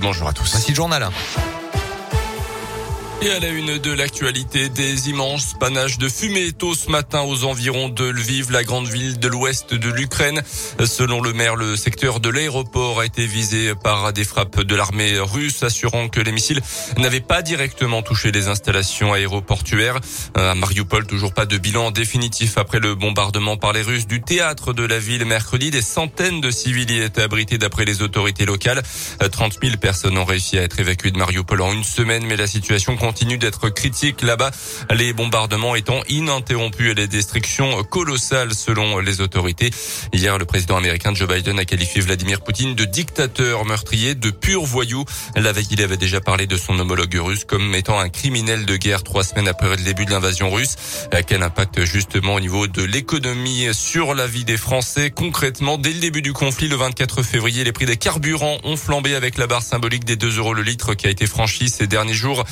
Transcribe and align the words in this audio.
Bonjour 0.00 0.28
à 0.28 0.32
tous. 0.32 0.48
Voici 0.52 0.70
le 0.70 0.76
journal. 0.76 1.08
Et 3.20 3.30
à 3.32 3.40
la 3.40 3.48
une 3.48 3.78
de 3.78 3.90
l'actualité, 3.90 4.68
des 4.68 5.08
immenses 5.08 5.56
panaches 5.58 5.98
de 5.98 6.08
fumée 6.08 6.52
tôt 6.52 6.74
ce 6.74 6.88
matin 6.88 7.22
aux 7.22 7.42
environs 7.42 7.88
de 7.88 8.04
Lviv, 8.04 8.52
la 8.52 8.62
grande 8.62 8.86
ville 8.86 9.18
de 9.18 9.26
l'ouest 9.26 9.74
de 9.74 9.90
l'Ukraine. 9.90 10.40
Selon 10.84 11.20
le 11.20 11.32
maire, 11.32 11.56
le 11.56 11.74
secteur 11.74 12.20
de 12.20 12.28
l'aéroport 12.28 13.00
a 13.00 13.06
été 13.06 13.26
visé 13.26 13.72
par 13.74 14.12
des 14.12 14.22
frappes 14.22 14.60
de 14.60 14.74
l'armée 14.76 15.18
russe, 15.18 15.64
assurant 15.64 16.08
que 16.08 16.20
les 16.20 16.30
missiles 16.30 16.60
n'avaient 16.96 17.18
pas 17.18 17.42
directement 17.42 18.02
touché 18.02 18.30
les 18.30 18.46
installations 18.46 19.12
aéroportuaires. 19.12 19.98
À 20.36 20.54
Mariupol, 20.54 21.04
toujours 21.04 21.34
pas 21.34 21.44
de 21.44 21.58
bilan 21.58 21.90
définitif 21.90 22.56
après 22.56 22.78
le 22.78 22.94
bombardement 22.94 23.56
par 23.56 23.72
les 23.72 23.82
Russes 23.82 24.06
du 24.06 24.22
théâtre 24.22 24.72
de 24.72 24.84
la 24.84 25.00
ville 25.00 25.24
mercredi. 25.24 25.72
Des 25.72 25.82
centaines 25.82 26.40
de 26.40 26.52
civils 26.52 26.90
y 26.92 27.00
étaient 27.00 27.22
abrités 27.22 27.58
d'après 27.58 27.84
les 27.84 28.00
autorités 28.00 28.44
locales. 28.44 28.80
30 29.32 29.58
000 29.60 29.76
personnes 29.78 30.16
ont 30.18 30.24
réussi 30.24 30.56
à 30.56 30.62
être 30.62 30.78
évacuées 30.78 31.10
de 31.10 31.18
Mariupol 31.18 31.60
en 31.62 31.72
une 31.72 31.82
semaine, 31.82 32.24
mais 32.24 32.36
la 32.36 32.46
situation 32.46 32.96
continue 33.08 33.38
d'être 33.38 33.70
critique 33.70 34.20
là-bas, 34.20 34.50
les 34.94 35.14
bombardements 35.14 35.74
étant 35.74 36.02
ininterrompus 36.10 36.90
et 36.90 36.94
les 36.94 37.06
destructions 37.06 37.82
colossales 37.84 38.52
selon 38.52 38.98
les 38.98 39.22
autorités. 39.22 39.70
Hier, 40.12 40.36
le 40.36 40.44
président 40.44 40.76
américain 40.76 41.14
Joe 41.14 41.26
Biden 41.26 41.58
a 41.58 41.64
qualifié 41.64 42.02
Vladimir 42.02 42.42
Poutine 42.42 42.74
de 42.74 42.84
dictateur 42.84 43.64
meurtrier, 43.64 44.14
de 44.14 44.28
pur 44.28 44.62
voyou. 44.62 45.06
La 45.36 45.52
veille, 45.52 45.68
il 45.70 45.82
avait 45.82 45.96
déjà 45.96 46.20
parlé 46.20 46.46
de 46.46 46.58
son 46.58 46.78
homologue 46.78 47.18
russe 47.18 47.46
comme 47.46 47.74
étant 47.74 47.98
un 47.98 48.10
criminel 48.10 48.66
de 48.66 48.76
guerre 48.76 49.02
trois 49.02 49.24
semaines 49.24 49.48
après 49.48 49.70
le 49.70 49.82
début 49.82 50.04
de 50.04 50.10
l'invasion 50.10 50.50
russe. 50.50 50.76
Quel 51.26 51.42
impact 51.42 51.84
justement 51.84 52.34
au 52.34 52.40
niveau 52.40 52.66
de 52.66 52.82
l'économie 52.82 53.68
sur 53.72 54.12
la 54.12 54.26
vie 54.26 54.44
des 54.44 54.58
Français? 54.58 55.10
Concrètement, 55.10 55.78
dès 55.78 55.94
le 55.94 56.00
début 56.00 56.20
du 56.20 56.34
conflit, 56.34 56.68
le 56.68 56.76
24 56.76 57.22
février, 57.22 57.64
les 57.64 57.72
prix 57.72 57.86
des 57.86 57.96
carburants 57.96 58.58
ont 58.64 58.76
flambé 58.76 59.14
avec 59.14 59.38
la 59.38 59.46
barre 59.46 59.62
symbolique 59.62 60.04
des 60.04 60.16
2 60.16 60.36
euros 60.36 60.52
le 60.52 60.62
litre 60.62 60.92
qui 60.92 61.06
a 61.06 61.10
été 61.10 61.26
franchie 61.26 61.70
ces 61.70 61.86
derniers 61.86 62.12
jours. 62.12 62.44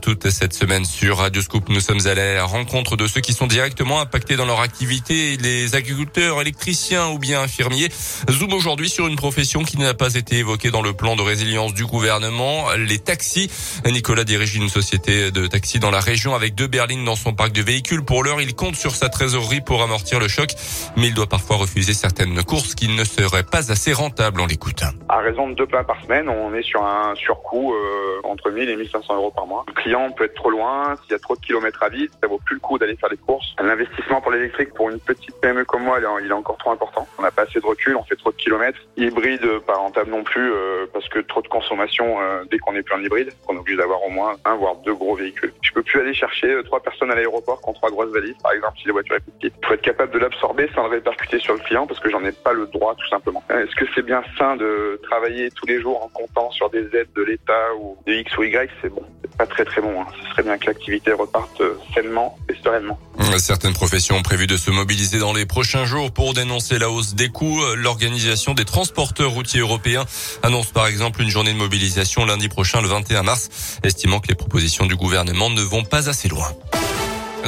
Toute 0.00 0.30
cette 0.30 0.54
semaine 0.54 0.84
sur 0.84 1.18
Radio 1.18 1.40
Scoop, 1.42 1.68
nous 1.68 1.80
sommes 1.80 2.06
à 2.06 2.14
la 2.14 2.44
rencontre 2.44 2.96
de 2.96 3.06
ceux 3.06 3.20
qui 3.20 3.32
sont 3.32 3.46
directement 3.46 4.00
impactés 4.00 4.36
dans 4.36 4.46
leur 4.46 4.60
activité, 4.60 5.36
les 5.36 5.74
agriculteurs, 5.74 6.40
électriciens 6.40 7.08
ou 7.08 7.18
bien 7.18 7.42
infirmiers. 7.42 7.88
Zoom 8.30 8.52
aujourd'hui 8.52 8.88
sur 8.88 9.06
une 9.06 9.16
profession 9.16 9.62
qui 9.62 9.78
n'a 9.78 9.94
pas 9.94 10.14
été 10.14 10.38
évoquée 10.38 10.70
dans 10.70 10.82
le 10.82 10.94
plan 10.94 11.16
de 11.16 11.22
résilience 11.22 11.74
du 11.74 11.86
gouvernement, 11.86 12.72
les 12.76 12.98
taxis. 12.98 13.50
Nicolas 13.86 14.24
dirige 14.24 14.56
une 14.56 14.68
société 14.68 15.30
de 15.30 15.46
taxis 15.46 15.78
dans 15.78 15.90
la 15.90 16.00
région 16.00 16.34
avec 16.34 16.54
deux 16.54 16.66
berlines 16.66 17.04
dans 17.04 17.16
son 17.16 17.34
parc 17.34 17.52
de 17.52 17.62
véhicules. 17.62 18.04
Pour 18.04 18.24
l'heure, 18.24 18.40
il 18.40 18.54
compte 18.54 18.76
sur 18.76 18.94
sa 18.94 19.08
trésorerie 19.08 19.60
pour 19.60 19.82
amortir 19.82 20.18
le 20.18 20.28
choc, 20.28 20.50
mais 20.96 21.08
il 21.08 21.14
doit 21.14 21.28
parfois 21.28 21.56
refuser 21.56 21.92
certaines 21.92 22.42
courses 22.42 22.74
qui 22.74 22.88
ne 22.88 23.04
seraient 23.04 23.44
pas 23.44 23.70
assez 23.70 23.92
rentables. 23.92 24.40
On 24.40 24.46
l'écoute. 24.46 24.82
À 25.08 25.18
raison 25.18 25.48
de 25.48 25.54
deux 25.54 25.66
plats 25.66 25.84
par 25.84 26.02
semaine, 26.02 26.28
on 26.28 26.54
est 26.54 26.62
sur 26.62 26.82
un 26.84 27.14
surcoût 27.14 27.74
euh, 27.74 28.20
entre 28.24 28.50
1000 28.50 28.68
et 28.68 28.76
1500 28.76 29.14
euros 29.14 29.30
par 29.30 29.46
mois. 29.46 29.64
Client 29.84 30.10
peut 30.12 30.24
être 30.24 30.34
trop 30.34 30.48
loin, 30.48 30.96
s'il 31.02 31.12
y 31.12 31.14
a 31.14 31.18
trop 31.18 31.36
de 31.36 31.40
kilomètres 31.40 31.82
à 31.82 31.90
vide, 31.90 32.10
ça 32.22 32.26
vaut 32.26 32.40
plus 32.42 32.54
le 32.54 32.60
coup 32.60 32.78
d'aller 32.78 32.96
faire 32.96 33.10
les 33.10 33.18
courses. 33.18 33.54
L'investissement 33.62 34.22
pour 34.22 34.32
l'électrique 34.32 34.72
pour 34.72 34.88
une 34.88 34.98
petite 34.98 35.38
PME 35.42 35.66
comme 35.66 35.82
moi, 35.82 35.98
il 36.22 36.30
est 36.30 36.32
encore 36.32 36.56
trop 36.56 36.70
important. 36.70 37.06
On 37.18 37.22
n'a 37.22 37.30
pas 37.30 37.42
assez 37.42 37.60
de 37.60 37.66
recul, 37.66 37.94
on 37.94 38.02
fait 38.02 38.16
trop 38.16 38.30
de 38.30 38.36
kilomètres. 38.36 38.78
Hybride, 38.96 39.46
pas 39.66 39.74
rentable 39.74 40.10
non 40.10 40.24
plus, 40.24 40.50
euh, 40.50 40.86
parce 40.90 41.06
que 41.10 41.18
trop 41.18 41.42
de 41.42 41.48
consommation 41.48 42.18
euh, 42.18 42.44
dès 42.50 42.58
qu'on 42.58 42.74
est 42.74 42.82
plus 42.82 42.94
en 42.94 43.02
hybride, 43.02 43.30
on 43.46 43.56
est 43.56 43.58
obligé 43.58 43.76
d'avoir 43.76 44.02
au 44.04 44.08
moins 44.08 44.36
un 44.46 44.54
voire 44.54 44.76
deux 44.76 44.94
gros 44.94 45.16
véhicules. 45.16 45.52
Je 45.60 45.72
peux 45.72 45.82
plus 45.82 46.00
aller 46.00 46.14
chercher 46.14 46.50
euh, 46.50 46.62
trois 46.62 46.80
personnes 46.80 47.10
à 47.10 47.14
l'aéroport 47.14 47.60
qui 47.60 47.68
ont 47.68 47.74
trois 47.74 47.90
grosses 47.90 48.12
valises, 48.12 48.36
par 48.42 48.52
exemple, 48.52 48.78
si 48.80 48.86
la 48.86 48.94
voiture 48.94 49.16
est 49.16 49.20
plus 49.20 49.32
petite. 49.32 49.54
Il 49.62 49.66
faut 49.66 49.74
être 49.74 49.82
capable 49.82 50.12
de 50.12 50.18
l'absorber 50.18 50.70
sans 50.74 50.84
le 50.84 50.88
répercuter 50.88 51.40
sur 51.40 51.52
le 51.52 51.60
client, 51.60 51.86
parce 51.86 52.00
que 52.00 52.08
j'en 52.08 52.24
ai 52.24 52.32
pas 52.32 52.54
le 52.54 52.66
droit, 52.68 52.94
tout 52.94 53.08
simplement. 53.08 53.44
Est-ce 53.50 53.76
que 53.76 53.84
c'est 53.94 54.02
bien 54.02 54.22
sain 54.38 54.56
de 54.56 54.98
travailler 55.02 55.50
tous 55.50 55.66
les 55.66 55.78
jours 55.82 56.02
en 56.02 56.08
comptant 56.08 56.50
sur 56.52 56.70
des 56.70 56.86
aides 56.96 57.12
de 57.14 57.22
l'État 57.22 57.74
ou 57.78 57.98
de 58.06 58.14
X 58.14 58.38
ou 58.38 58.44
Y? 58.44 58.70
C'est 58.80 58.88
bon, 58.88 59.04
pas 59.36 59.46
très 59.46 59.66
très 59.66 59.73
bon. 59.80 60.00
Hein. 60.00 60.06
Ce 60.22 60.30
serait 60.30 60.42
bien 60.42 60.58
que 60.58 60.66
l'activité 60.66 61.12
reparte 61.12 61.62
sainement 61.94 62.38
et 62.48 62.54
sereinement. 62.62 62.98
Certaines 63.38 63.72
professions 63.72 64.16
ont 64.16 64.22
prévu 64.22 64.46
de 64.46 64.56
se 64.56 64.70
mobiliser 64.70 65.18
dans 65.18 65.32
les 65.32 65.46
prochains 65.46 65.84
jours 65.84 66.12
pour 66.12 66.34
dénoncer 66.34 66.78
la 66.78 66.90
hausse 66.90 67.14
des 67.14 67.28
coûts. 67.28 67.60
L'organisation 67.76 68.54
des 68.54 68.64
transporteurs 68.64 69.30
routiers 69.30 69.60
européens 69.60 70.04
annonce 70.42 70.70
par 70.70 70.86
exemple 70.86 71.22
une 71.22 71.30
journée 71.30 71.52
de 71.52 71.58
mobilisation 71.58 72.24
lundi 72.24 72.48
prochain, 72.48 72.80
le 72.80 72.88
21 72.88 73.22
mars, 73.22 73.78
estimant 73.82 74.20
que 74.20 74.28
les 74.28 74.34
propositions 74.34 74.86
du 74.86 74.96
gouvernement 74.96 75.50
ne 75.50 75.62
vont 75.62 75.84
pas 75.84 76.08
assez 76.08 76.28
loin. 76.28 76.48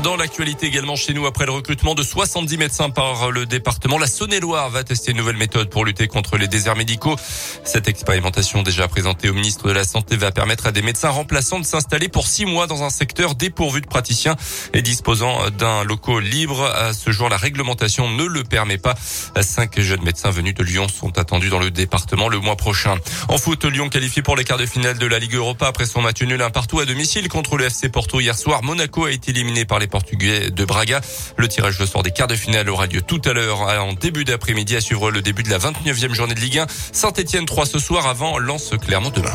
Dans 0.06 0.14
l'actualité 0.14 0.66
également 0.66 0.94
chez 0.94 1.14
nous, 1.14 1.26
après 1.26 1.46
le 1.46 1.50
recrutement 1.50 1.96
de 1.96 2.04
70 2.04 2.58
médecins 2.58 2.90
par 2.90 3.32
le 3.32 3.44
département, 3.44 3.98
la 3.98 4.06
Saône-et-Loire 4.06 4.70
va 4.70 4.84
tester 4.84 5.10
une 5.10 5.16
nouvelle 5.16 5.36
méthode 5.36 5.68
pour 5.68 5.84
lutter 5.84 6.06
contre 6.06 6.36
les 6.36 6.46
déserts 6.46 6.76
médicaux. 6.76 7.16
Cette 7.64 7.88
expérimentation 7.88 8.62
déjà 8.62 8.86
présentée 8.86 9.28
au 9.28 9.34
ministre 9.34 9.66
de 9.66 9.72
la 9.72 9.82
Santé 9.82 10.16
va 10.16 10.30
permettre 10.30 10.68
à 10.68 10.70
des 10.70 10.80
médecins 10.80 11.08
remplaçants 11.08 11.58
de 11.58 11.64
s'installer 11.64 12.08
pour 12.08 12.28
six 12.28 12.46
mois 12.46 12.68
dans 12.68 12.84
un 12.84 12.90
secteur 12.90 13.34
dépourvu 13.34 13.80
de 13.80 13.88
praticiens 13.88 14.36
et 14.72 14.80
disposant 14.80 15.50
d'un 15.50 15.82
locaux 15.82 16.20
libre. 16.20 16.62
À 16.62 16.92
ce 16.92 17.10
jour, 17.10 17.28
la 17.28 17.36
réglementation 17.36 18.08
ne 18.08 18.26
le 18.26 18.44
permet 18.44 18.78
pas. 18.78 18.94
Cinq 19.40 19.80
jeunes 19.80 20.04
médecins 20.04 20.30
venus 20.30 20.54
de 20.54 20.62
Lyon 20.62 20.86
sont 20.86 21.18
attendus 21.18 21.48
dans 21.48 21.58
le 21.58 21.72
département 21.72 22.28
le 22.28 22.38
mois 22.38 22.54
prochain. 22.54 22.94
En 23.26 23.38
foot, 23.38 23.64
Lyon 23.64 23.88
qualifié 23.88 24.22
pour 24.22 24.36
les 24.36 24.44
quarts 24.44 24.58
de 24.58 24.66
finale 24.66 24.98
de 24.98 25.06
la 25.06 25.18
Ligue 25.18 25.34
Europa 25.34 25.66
après 25.66 25.84
son 25.84 26.00
match 26.00 26.22
nul 26.22 26.40
un 26.40 26.50
partout 26.50 26.78
à 26.78 26.84
domicile 26.84 27.28
contre 27.28 27.56
le 27.56 27.64
FC 27.64 27.88
Porto 27.88 28.20
hier 28.20 28.38
soir. 28.38 28.62
Monaco 28.62 29.06
a 29.06 29.10
été 29.10 29.32
éliminé 29.32 29.64
par 29.64 29.80
les 29.80 29.88
Portugais 29.96 30.50
de 30.50 30.64
Braga. 30.66 31.00
Le 31.38 31.48
tirage 31.48 31.78
de 31.78 31.86
sort 31.86 32.02
des 32.02 32.10
quarts 32.10 32.26
de 32.26 32.34
finale 32.34 32.68
aura 32.68 32.86
lieu 32.86 33.00
tout 33.00 33.22
à 33.24 33.32
l'heure 33.32 33.60
en 33.62 33.94
début 33.94 34.26
d'après-midi 34.26 34.76
à 34.76 34.82
suivre 34.82 35.10
le 35.10 35.22
début 35.22 35.42
de 35.42 35.48
la 35.48 35.56
29e 35.56 36.12
journée 36.12 36.34
de 36.34 36.40
Ligue 36.40 36.58
1. 36.58 36.66
Saint-Etienne 36.92 37.46
3 37.46 37.64
ce 37.64 37.78
soir 37.78 38.06
avant 38.06 38.36
Lens 38.36 38.72
Clermont 38.78 39.08
demain. 39.08 39.32